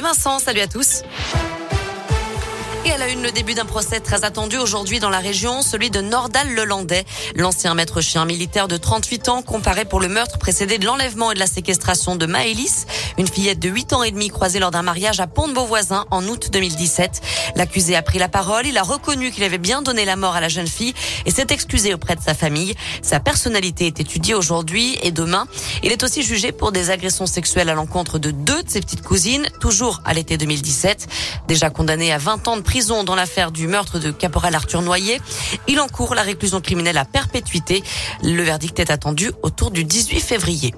Vincent, 0.00 0.40
salut 0.40 0.60
à 0.60 0.66
tous. 0.66 1.02
Et 2.84 2.88
elle 2.88 3.00
a 3.00 3.08
une, 3.08 3.22
le 3.22 3.30
début 3.30 3.54
d'un 3.54 3.64
procès 3.64 4.00
très 4.00 4.24
attendu 4.24 4.58
aujourd'hui 4.58 4.98
dans 4.98 5.08
la 5.08 5.20
région, 5.20 5.62
celui 5.62 5.88
de 5.88 6.00
Nordal-Lelandais. 6.00 7.04
L'ancien 7.36 7.74
maître 7.74 8.02
chien 8.02 8.26
militaire 8.26 8.68
de 8.68 8.76
38 8.76 9.28
ans 9.30 9.42
comparé 9.42 9.84
pour 9.86 10.00
le 10.00 10.08
meurtre 10.08 10.38
précédé 10.38 10.76
de 10.78 10.84
l'enlèvement 10.84 11.30
et 11.30 11.34
de 11.34 11.38
la 11.38 11.46
séquestration 11.46 12.16
de 12.16 12.26
Maëlys, 12.26 12.86
une 13.18 13.28
fillette 13.28 13.58
de 13.58 13.68
8 13.68 13.92
ans 13.92 14.02
et 14.02 14.10
demi 14.10 14.28
croisée 14.28 14.58
lors 14.58 14.70
d'un 14.70 14.82
mariage 14.82 15.20
à 15.20 15.26
Pont-de-Beauvoisin 15.26 16.04
en 16.10 16.26
août 16.26 16.48
2017. 16.52 17.20
L'accusé 17.56 17.96
a 17.96 18.02
pris 18.02 18.18
la 18.18 18.28
parole, 18.28 18.66
il 18.66 18.76
a 18.78 18.82
reconnu 18.82 19.30
qu'il 19.30 19.44
avait 19.44 19.58
bien 19.58 19.82
donné 19.82 20.04
la 20.04 20.16
mort 20.16 20.34
à 20.34 20.40
la 20.40 20.48
jeune 20.48 20.66
fille 20.66 20.94
et 21.26 21.30
s'est 21.30 21.46
excusé 21.50 21.94
auprès 21.94 22.16
de 22.16 22.20
sa 22.20 22.34
famille. 22.34 22.74
Sa 23.02 23.20
personnalité 23.20 23.86
est 23.86 24.00
étudiée 24.00 24.34
aujourd'hui 24.34 24.98
et 25.02 25.10
demain. 25.10 25.46
Il 25.82 25.92
est 25.92 26.02
aussi 26.02 26.22
jugé 26.22 26.52
pour 26.52 26.72
des 26.72 26.90
agressions 26.90 27.26
sexuelles 27.26 27.68
à 27.68 27.74
l'encontre 27.74 28.18
de 28.18 28.30
deux 28.30 28.62
de 28.62 28.70
ses 28.70 28.80
petites 28.80 29.02
cousines, 29.02 29.46
toujours 29.60 30.00
à 30.04 30.14
l'été 30.14 30.36
2017. 30.36 31.06
Déjà 31.48 31.70
condamné 31.70 32.12
à 32.12 32.18
20 32.18 32.48
ans 32.48 32.56
de 32.56 32.62
prison 32.62 33.04
dans 33.04 33.14
l'affaire 33.14 33.52
du 33.52 33.66
meurtre 33.66 33.98
de 33.98 34.10
caporal 34.10 34.54
Arthur 34.54 34.82
Noyer. 34.82 35.20
Il 35.68 35.80
encourt 35.80 36.14
la 36.14 36.22
réclusion 36.22 36.60
criminelle 36.60 36.98
à 36.98 37.04
perpétuité. 37.04 37.82
Le 38.22 38.42
verdict 38.42 38.78
est 38.78 38.90
attendu 38.90 39.30
autour 39.42 39.70
du 39.70 39.84
18 39.84 40.20
février. 40.20 40.74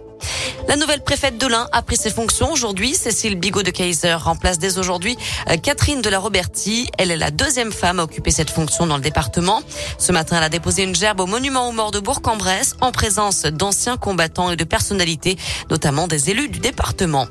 La 0.69 0.75
nouvelle 0.75 1.03
préfète 1.03 1.39
de 1.39 1.47
l'Ain 1.47 1.69
a 1.71 1.81
pris 1.81 1.97
ses 1.97 2.11
fonctions 2.11 2.51
aujourd'hui. 2.51 2.95
Cécile 2.95 3.37
Bigot 3.37 3.63
de 3.63 3.71
Kaiser 3.71 4.15
remplace 4.15 4.59
dès 4.59 4.79
aujourd'hui 4.79 5.17
euh, 5.49 5.57
Catherine 5.57 6.03
de 6.03 6.09
la 6.09 6.19
Roberti. 6.19 6.91
Elle 6.99 7.13
est 7.13 7.17
la 7.17 7.31
deuxième 7.31 7.71
femme 7.71 8.01
à 8.01 8.03
occuper 8.03 8.33
cette 8.33 8.51
fonction 8.51 8.87
dans 8.87 8.97
le 8.97 9.03
département. 9.03 9.63
Ce 9.99 10.11
matin, 10.11 10.39
elle 10.39 10.43
a 10.43 10.49
déposé 10.49 10.83
une 10.83 10.95
gerbe 10.95 11.21
au 11.21 11.27
monument 11.27 11.69
aux 11.69 11.73
morts 11.73 11.93
de 11.93 12.01
Bourg-en-Bresse 12.01 12.75
en 12.81 12.91
présence 12.91 13.43
d'anciens 13.43 13.97
combattants 13.97 14.51
et 14.51 14.57
de 14.57 14.65
personnalités, 14.65 15.37
notamment 15.71 16.09
des 16.09 16.31
élus 16.31 16.49
du 16.49 16.59
département. 16.59 17.29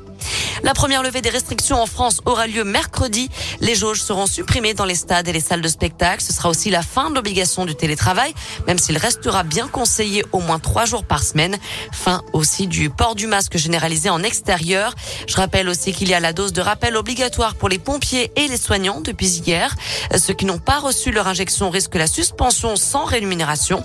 La 0.66 0.74
première 0.74 1.04
levée 1.04 1.22
des 1.22 1.30
restrictions 1.30 1.80
en 1.80 1.86
France 1.86 2.20
aura 2.24 2.48
lieu 2.48 2.64
mercredi. 2.64 3.30
Les 3.60 3.76
jauges 3.76 4.02
seront 4.02 4.26
supprimées 4.26 4.74
dans 4.74 4.84
les 4.84 4.96
stades 4.96 5.28
et 5.28 5.32
les 5.32 5.38
salles 5.38 5.60
de 5.60 5.68
spectacle. 5.68 6.20
Ce 6.20 6.32
sera 6.32 6.48
aussi 6.48 6.70
la 6.70 6.82
fin 6.82 7.08
de 7.08 7.14
l'obligation 7.14 7.66
du 7.66 7.76
télétravail, 7.76 8.34
même 8.66 8.76
s'il 8.76 8.98
restera 8.98 9.44
bien 9.44 9.68
conseillé 9.68 10.24
au 10.32 10.40
moins 10.40 10.58
trois 10.58 10.84
jours 10.84 11.04
par 11.04 11.22
semaine. 11.22 11.56
Fin 11.92 12.22
aussi 12.32 12.66
du 12.66 12.90
port 12.90 13.14
du 13.14 13.28
masque 13.28 13.56
généralisé 13.56 14.10
en 14.10 14.24
extérieur. 14.24 14.92
Je 15.28 15.36
rappelle 15.36 15.68
aussi 15.68 15.92
qu'il 15.92 16.08
y 16.08 16.14
a 16.14 16.18
la 16.18 16.32
dose 16.32 16.52
de 16.52 16.62
rappel 16.62 16.96
obligatoire 16.96 17.54
pour 17.54 17.68
les 17.68 17.78
pompiers 17.78 18.32
et 18.34 18.48
les 18.48 18.56
soignants 18.56 19.00
depuis 19.00 19.38
hier. 19.38 19.72
Ceux 20.18 20.34
qui 20.34 20.46
n'ont 20.46 20.58
pas 20.58 20.80
reçu 20.80 21.12
leur 21.12 21.28
injection 21.28 21.70
risquent 21.70 21.94
la 21.94 22.08
suspension 22.08 22.74
sans 22.74 23.04
rémunération. 23.04 23.84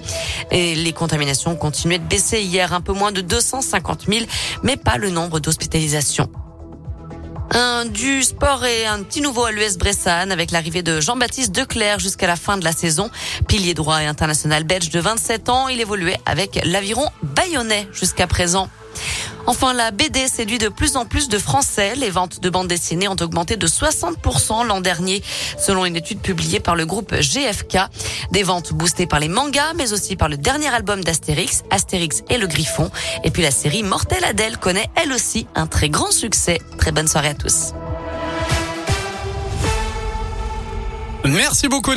Et 0.50 0.74
les 0.74 0.94
contaminations 0.94 1.56
continuaient 1.56 2.00
de 2.00 2.08
baisser 2.08 2.42
hier, 2.42 2.74
un 2.74 2.82
peu 2.82 2.94
moins 2.94 3.12
de 3.12 3.22
250 3.22 4.08
000, 4.08 4.26
mais 4.64 4.78
pas 4.78 4.98
le 4.98 5.12
nombre 5.12 5.40
d'hospitalisations. 5.40 6.28
Un 7.54 7.86
du 7.86 8.24
sport 8.24 8.64
et 8.64 8.86
un 8.86 9.04
petit 9.04 9.20
nouveau 9.20 9.44
à 9.44 9.52
l'US 9.52 9.78
Bressane 9.78 10.32
avec 10.32 10.52
l'arrivée 10.52 10.84
de 10.84 11.02
Jean-Baptiste 11.02 11.52
Declerc 11.52 12.00
jusqu'à 12.00 12.28
la 12.28 12.38
fin 12.38 12.58
de 12.58 12.64
la 12.64 12.72
saison. 12.72 13.10
Pilier 13.48 13.74
droit 13.74 14.02
et 14.02 14.06
international 14.06 14.64
belge 14.64 14.90
de 14.90 15.00
27 15.00 15.50
ans, 15.50 15.68
il 15.68 15.82
évoluait 15.82 16.20
avec 16.26 16.62
l'aviron 16.64 17.10
bayonnais 17.24 17.90
jusqu'à 17.92 18.26
présent. 18.26 18.70
Enfin, 19.48 19.74
la 19.74 19.92
BD 19.92 20.28
séduit 20.28 20.58
de 20.58 20.70
plus 20.70 20.98
en 20.98 21.06
plus 21.06 21.28
de 21.28 21.38
Français. 21.38 21.96
Les 21.96 22.10
ventes 22.10 22.40
de 22.40 22.50
bandes 22.50 22.68
dessinées 22.68 23.08
ont 23.08 23.16
augmenté 23.20 23.58
de 23.58 23.68
60% 23.68 24.66
l'an 24.66 24.82
dernier, 24.82 25.24
selon 25.58 25.86
une 25.86 25.96
étude 25.96 26.20
publiée 26.20 26.60
par 26.60 26.76
le 26.76 26.86
groupe 26.86 27.14
GFK. 27.14 27.78
Des 28.32 28.44
ventes 28.44 28.74
boostées 28.74 29.08
par 29.08 29.20
les 29.20 29.28
mangas, 29.28 29.74
mais 29.76 29.94
aussi 29.94 30.16
par 30.16 30.30
le 30.30 30.38
dernier 30.38 30.68
album 30.68 31.04
d'Astérix, 31.04 31.64
Astérix 31.72 32.24
et 32.30 32.38
le 32.38 32.48
Griffon. 32.48 32.92
Et 33.24 33.32
puis 33.32 33.42
la 33.42 33.52
série 33.52 33.84
Mortel 33.84 34.24
Adèle 34.24 34.58
connaît 34.58 34.90
elle 34.96 35.12
aussi 35.12 35.48
un 35.56 35.68
très 35.68 35.90
grand 35.90 36.12
succès. 36.12 36.60
Très 36.78 36.92
bonne 36.92 37.08
soirée 37.08 37.30
à 37.30 37.34
tous. 37.34 37.74
Merci 41.26 41.68
beaucoup. 41.68 41.90